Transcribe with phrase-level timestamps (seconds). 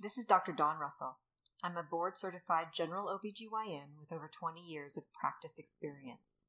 [0.00, 0.52] This is Dr.
[0.52, 1.18] Don Russell.
[1.60, 6.46] I'm a board certified general OBGYN with over 20 years of practice experience.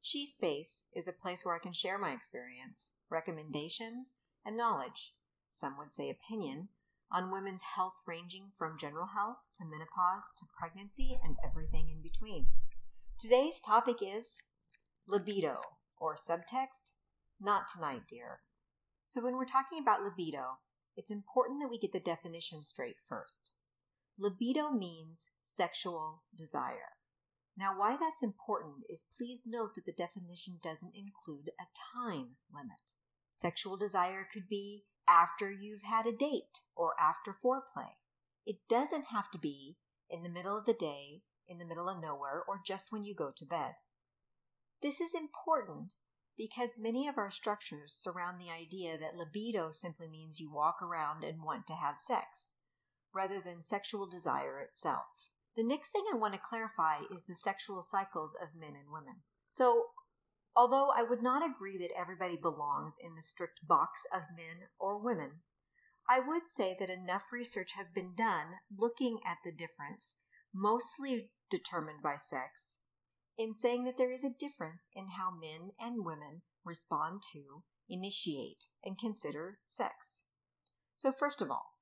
[0.00, 4.14] She Space is a place where I can share my experience, recommendations,
[4.46, 5.12] and knowledge,
[5.50, 6.68] some would say opinion,
[7.12, 12.46] on women's health ranging from general health to menopause to pregnancy and everything in between.
[13.20, 14.42] Today's topic is
[15.06, 15.60] libido,
[15.98, 16.92] or subtext,
[17.38, 18.40] not tonight, dear.
[19.04, 20.60] So, when we're talking about libido,
[20.96, 23.52] it's important that we get the definition straight first.
[24.18, 26.96] Libido means sexual desire.
[27.56, 32.94] Now, why that's important is please note that the definition doesn't include a time limit.
[33.34, 37.92] Sexual desire could be after you've had a date or after foreplay.
[38.46, 39.76] It doesn't have to be
[40.10, 43.14] in the middle of the day, in the middle of nowhere, or just when you
[43.14, 43.74] go to bed.
[44.82, 45.94] This is important
[46.36, 51.24] because many of our structures surround the idea that libido simply means you walk around
[51.24, 52.54] and want to have sex,
[53.14, 55.30] rather than sexual desire itself.
[55.56, 59.22] The next thing I want to clarify is the sexual cycles of men and women.
[59.48, 59.84] So,
[60.54, 65.02] although I would not agree that everybody belongs in the strict box of men or
[65.02, 65.40] women,
[66.08, 70.18] I would say that enough research has been done looking at the difference,
[70.54, 72.78] mostly determined by sex,
[73.38, 78.66] in saying that there is a difference in how men and women respond to, initiate,
[78.84, 80.22] and consider sex.
[80.94, 81.74] So, first of all,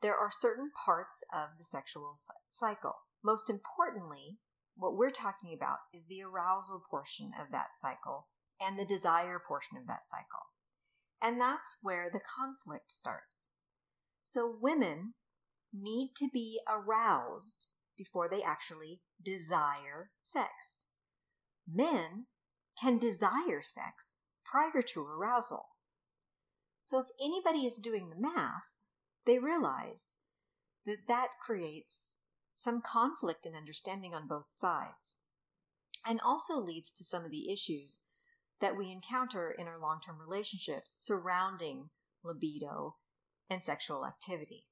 [0.00, 2.14] there are certain parts of the sexual
[2.48, 2.96] cycle.
[3.22, 4.38] Most importantly,
[4.76, 8.28] what we're talking about is the arousal portion of that cycle
[8.60, 10.46] and the desire portion of that cycle.
[11.22, 13.52] And that's where the conflict starts.
[14.22, 15.14] So, women
[15.72, 20.86] need to be aroused before they actually desire sex
[21.72, 22.26] men
[22.80, 25.70] can desire sex prior to arousal.
[26.82, 28.80] So if anybody is doing the math,
[29.26, 30.16] they realize
[30.84, 32.16] that that creates
[32.52, 35.18] some conflict in understanding on both sides
[36.06, 38.02] and also leads to some of the issues
[38.60, 41.90] that we encounter in our long term relationships surrounding
[42.22, 42.96] libido
[43.50, 44.66] and sexual activity.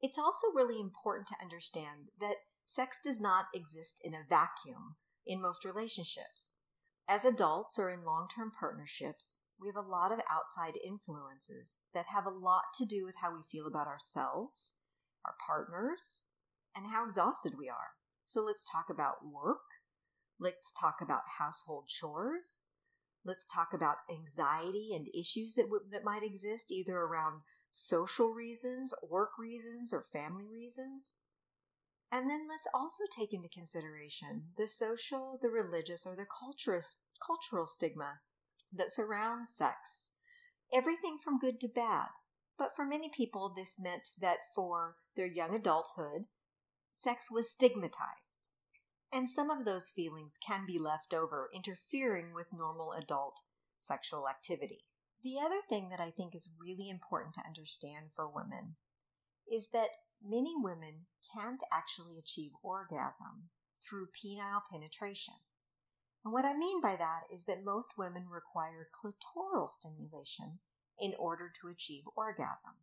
[0.00, 4.96] It's also really important to understand that sex does not exist in a vacuum
[5.28, 6.58] in most relationships.
[7.06, 12.06] As adults or in long term partnerships, we have a lot of outside influences that
[12.06, 14.72] have a lot to do with how we feel about ourselves,
[15.24, 16.24] our partners,
[16.74, 17.92] and how exhausted we are.
[18.24, 19.60] So let's talk about work.
[20.38, 22.68] Let's talk about household chores.
[23.24, 28.94] Let's talk about anxiety and issues that, w- that might exist either around social reasons,
[29.08, 31.16] work reasons, or family reasons.
[32.10, 38.20] And then let's also take into consideration the social, the religious, or the cultural stigma
[38.72, 40.10] that surrounds sex.
[40.72, 42.08] Everything from good to bad.
[42.58, 46.26] But for many people, this meant that for their young adulthood,
[46.90, 48.50] sex was stigmatized.
[49.12, 53.40] And some of those feelings can be left over, interfering with normal adult
[53.76, 54.84] sexual activity.
[55.22, 58.76] The other thing that I think is really important to understand for women
[59.50, 59.88] is that
[60.22, 63.50] many women can't actually achieve orgasm
[63.82, 65.34] through penile penetration.
[66.24, 70.58] And what I mean by that is that most women require clitoral stimulation
[71.00, 72.74] in order to achieve orgasm.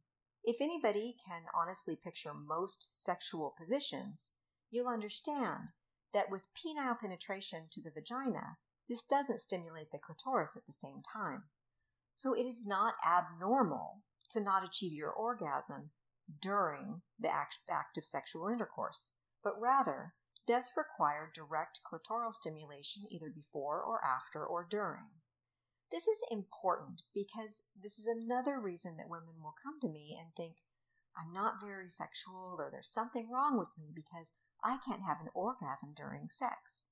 [0.43, 4.35] If anybody can honestly picture most sexual positions,
[4.71, 5.69] you'll understand
[6.13, 8.57] that with penile penetration to the vagina,
[8.87, 11.45] this doesn't stimulate the clitoris at the same time.
[12.15, 15.91] So it is not abnormal to not achieve your orgasm
[16.41, 19.11] during the act, act of sexual intercourse,
[19.43, 20.13] but rather
[20.47, 25.21] does require direct clitoral stimulation either before or after or during.
[25.91, 30.29] This is important because this is another reason that women will come to me and
[30.35, 30.57] think,
[31.17, 35.29] I'm not very sexual or there's something wrong with me because I can't have an
[35.33, 36.87] orgasm during sex.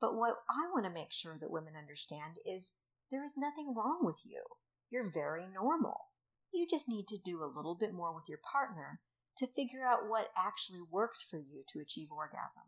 [0.00, 2.72] But what I want to make sure that women understand is
[3.10, 4.42] there is nothing wrong with you.
[4.90, 6.08] You're very normal.
[6.54, 9.00] You just need to do a little bit more with your partner
[9.38, 12.62] to figure out what actually works for you to achieve orgasm.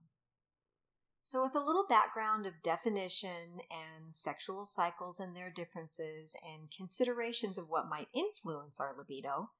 [1.22, 7.58] So, with a little background of definition and sexual cycles and their differences and considerations
[7.58, 9.50] of what might influence our libido,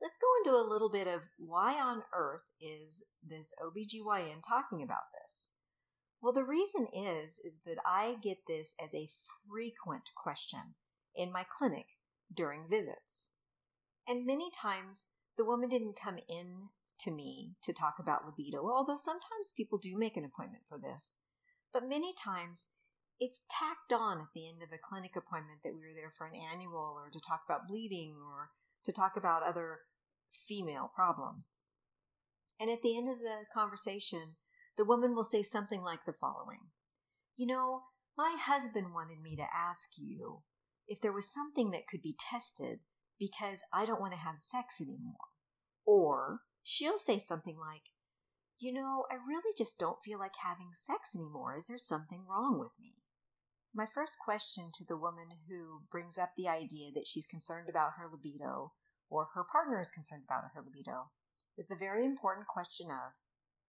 [0.00, 5.12] let's go into a little bit of why on earth is this OBGYN talking about
[5.12, 5.50] this?
[6.20, 9.08] Well, the reason is is that I get this as a
[9.48, 10.76] frequent question
[11.14, 11.86] in my clinic
[12.34, 13.30] during visits.
[14.08, 16.68] And many times the woman didn't come in
[17.00, 21.18] to me to talk about libido, although sometimes people do make an appointment for this.
[21.72, 22.68] But many times
[23.18, 26.26] it's tacked on at the end of a clinic appointment that we were there for
[26.26, 28.50] an annual or to talk about bleeding or
[28.84, 29.80] to talk about other
[30.48, 31.60] female problems.
[32.58, 34.36] And at the end of the conversation,
[34.76, 36.70] the woman will say something like the following
[37.36, 37.82] You know,
[38.16, 40.42] my husband wanted me to ask you
[40.86, 42.80] if there was something that could be tested
[43.22, 45.30] because I don't want to have sex anymore.
[45.86, 47.94] Or she'll say something like,
[48.58, 51.56] You know, I really just don't feel like having sex anymore.
[51.56, 52.94] Is there something wrong with me?
[53.72, 57.92] My first question to the woman who brings up the idea that she's concerned about
[57.96, 58.72] her libido
[59.08, 61.12] or her partner is concerned about her libido
[61.56, 63.12] is the very important question of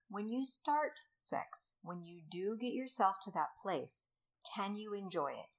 [0.10, 4.08] when you start sex, when you do get yourself to that place,
[4.56, 5.58] can you enjoy it?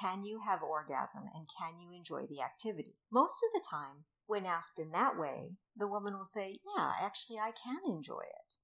[0.00, 2.96] Can you have orgasm and can you enjoy the activity?
[3.10, 7.38] Most of the time, when asked in that way, the woman will say, Yeah, actually,
[7.38, 8.54] I can enjoy it.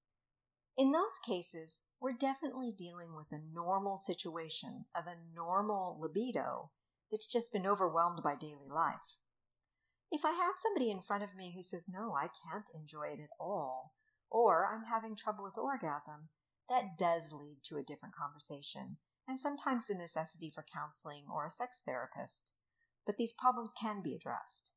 [0.77, 6.71] In those cases, we're definitely dealing with a normal situation of a normal libido
[7.11, 9.19] that's just been overwhelmed by daily life.
[10.11, 13.21] If I have somebody in front of me who says, No, I can't enjoy it
[13.21, 13.95] at all,
[14.31, 16.29] or I'm having trouble with orgasm,
[16.69, 21.51] that does lead to a different conversation and sometimes the necessity for counseling or a
[21.51, 22.53] sex therapist.
[23.07, 24.73] But these problems can be addressed.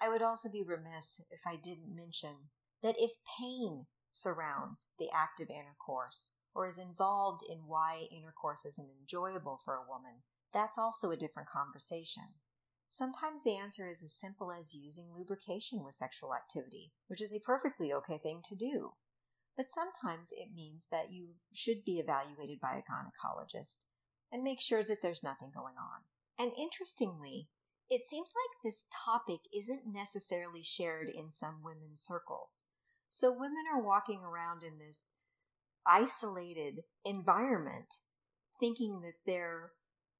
[0.00, 2.50] I would also be remiss if I didn't mention
[2.82, 9.60] that if pain surrounds the active intercourse or is involved in why intercourse isn't enjoyable
[9.64, 10.22] for a woman,
[10.52, 12.34] that's also a different conversation.
[12.88, 17.38] Sometimes the answer is as simple as using lubrication with sexual activity, which is a
[17.38, 18.94] perfectly okay thing to do
[19.56, 23.84] but sometimes it means that you should be evaluated by a gynecologist
[24.32, 26.02] and make sure that there's nothing going on.
[26.38, 27.48] And interestingly,
[27.88, 32.66] it seems like this topic isn't necessarily shared in some women's circles.
[33.08, 35.14] So women are walking around in this
[35.86, 37.94] isolated environment
[38.60, 39.72] thinking that they're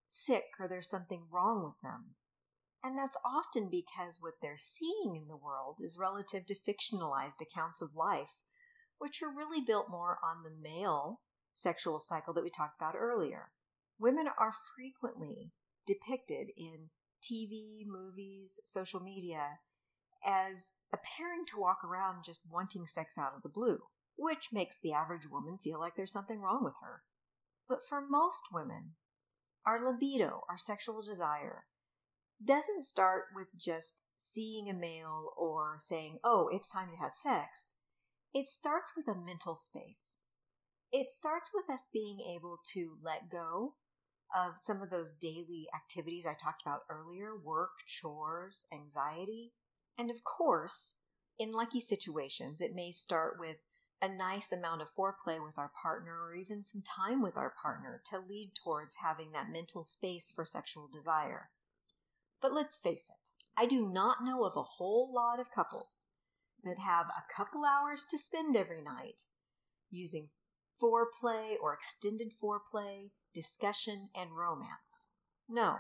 [0.09, 2.17] sick or there's something wrong with them.
[2.83, 7.81] And that's often because what they're seeing in the world is relative to fictionalized accounts
[7.81, 8.43] of life
[9.01, 11.21] which are really built more on the male
[11.55, 13.49] sexual cycle that we talked about earlier.
[13.99, 15.53] Women are frequently
[15.87, 16.91] depicted in
[17.23, 19.59] TV, movies, social media
[20.25, 23.79] as appearing to walk around just wanting sex out of the blue,
[24.17, 27.03] which makes the average woman feel like there's something wrong with her.
[27.67, 28.93] But for most women,
[29.67, 31.65] our libido, our sexual desire,
[32.45, 37.75] doesn't start with just seeing a male or saying, oh, it's time to have sex.
[38.33, 40.21] It starts with a mental space.
[40.93, 43.75] It starts with us being able to let go
[44.35, 49.53] of some of those daily activities I talked about earlier work, chores, anxiety.
[49.99, 51.01] And of course,
[51.41, 53.57] in lucky situations, it may start with
[54.01, 58.01] a nice amount of foreplay with our partner or even some time with our partner
[58.11, 61.51] to lead towards having that mental space for sexual desire.
[62.41, 66.07] But let's face it, I do not know of a whole lot of couples
[66.65, 69.23] that have a couple hours to spend every night
[69.91, 70.29] using
[70.81, 75.11] foreplay or extended foreplay, discussion, and romance.
[75.49, 75.77] No,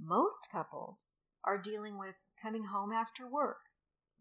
[0.00, 1.14] most couples
[1.44, 3.58] are dealing with coming home after work,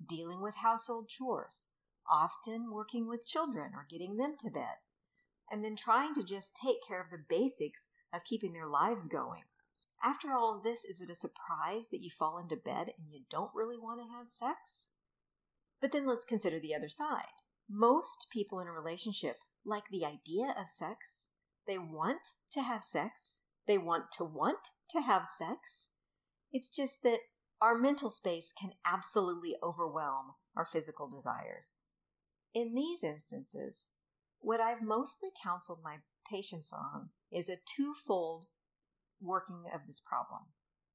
[0.05, 1.69] dealing with household chores,
[2.09, 4.77] often working with children or getting them to bed,
[5.49, 9.43] and then trying to just take care of the basics of keeping their lives going.
[10.03, 13.21] After all of this, is it a surprise that you fall into bed and you
[13.29, 14.87] don't really want to have sex?
[15.81, 17.25] But then let's consider the other side.
[17.69, 21.29] Most people in a relationship like the idea of sex.
[21.67, 23.43] They want to have sex.
[23.67, 25.89] They want to want to have sex.
[26.51, 27.19] It's just that
[27.61, 31.83] our mental space can absolutely overwhelm our physical desires.
[32.53, 33.89] In these instances,
[34.39, 35.97] what I've mostly counseled my
[36.29, 38.45] patients on is a twofold
[39.21, 40.41] working of this problem.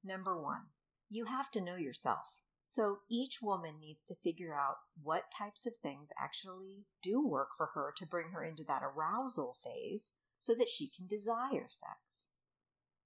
[0.05, 0.69] Number one,
[1.11, 2.40] you have to know yourself.
[2.63, 7.71] So each woman needs to figure out what types of things actually do work for
[7.75, 12.29] her to bring her into that arousal phase so that she can desire sex.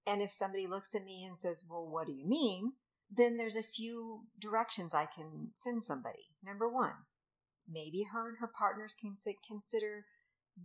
[0.07, 2.73] And if somebody looks at me and says, Well, what do you mean?
[3.11, 6.31] Then there's a few directions I can send somebody.
[6.45, 7.07] Number one,
[7.69, 10.05] maybe her and her partners can consider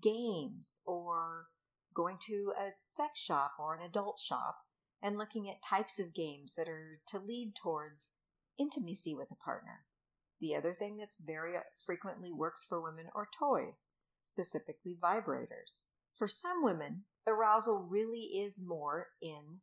[0.02, 1.46] games or
[1.94, 4.58] going to a sex shop or an adult shop
[5.02, 8.12] and looking at types of games that are to lead towards
[8.60, 9.86] intimacy with a partner.
[10.40, 11.54] The other thing that's very
[11.86, 13.88] frequently works for women are toys,
[14.24, 15.84] specifically vibrators.
[16.14, 19.62] For some women, arousal really is more in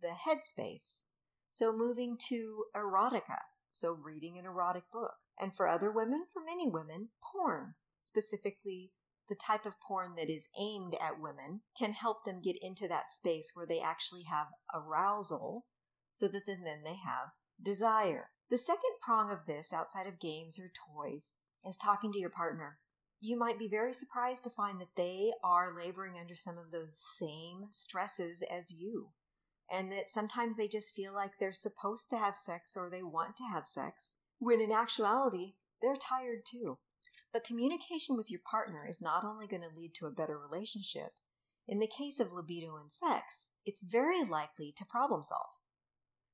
[0.00, 1.02] the headspace.
[1.48, 3.38] So moving to erotica,
[3.70, 5.14] so reading an erotic book.
[5.38, 8.92] And for other women, for many women, porn, specifically
[9.28, 13.08] the type of porn that is aimed at women, can help them get into that
[13.08, 15.64] space where they actually have arousal
[16.12, 17.30] so that then, then they have
[17.62, 18.30] desire.
[18.50, 22.78] The second prong of this, outside of games or toys, is talking to your partner.
[23.20, 26.96] You might be very surprised to find that they are laboring under some of those
[26.96, 29.10] same stresses as you.
[29.70, 33.36] And that sometimes they just feel like they're supposed to have sex or they want
[33.36, 36.78] to have sex, when in actuality, they're tired too.
[37.32, 41.12] But communication with your partner is not only going to lead to a better relationship,
[41.66, 45.61] in the case of libido and sex, it's very likely to problem solve.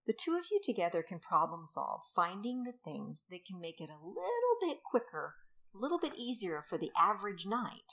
[0.08, 3.90] The two of you together can problem solve, finding the things that can make it
[3.90, 5.34] a little bit quicker,
[5.74, 7.92] a little bit easier for the average night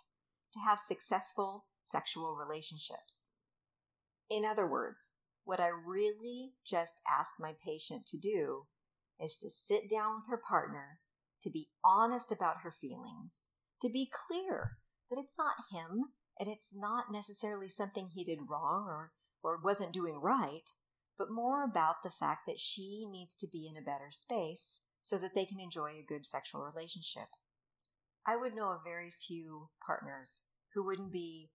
[0.54, 3.32] to have successful sexual relationships.
[4.30, 5.12] In other words,
[5.44, 8.68] what I really just ask my patient to do
[9.20, 11.02] is to sit down with her partner,
[11.44, 13.50] to be honest about her feelings,
[13.82, 14.78] to be clear
[15.12, 16.06] that it's not him
[16.40, 19.12] and it's not necessarily something he did wrong or,
[19.44, 20.70] or wasn't doing right,
[21.18, 25.18] but more about the fact that she needs to be in a better space so
[25.18, 27.28] that they can enjoy a good sexual relationship.
[28.28, 30.42] I would know of very few partners
[30.74, 31.52] who wouldn't be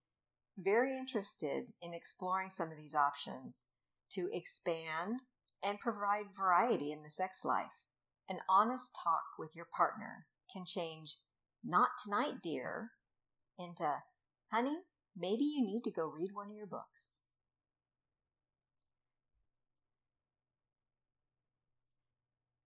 [0.57, 3.67] very interested in exploring some of these options
[4.13, 5.21] to expand
[5.63, 7.87] and provide variety in the sex life.
[8.29, 11.17] An honest talk with your partner can change
[11.65, 12.93] not tonight, dear,
[13.59, 13.97] into
[14.53, 14.79] honey,
[15.17, 17.21] maybe you need to go read one of your books.